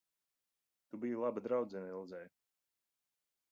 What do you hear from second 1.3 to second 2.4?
draudzene Ilzei.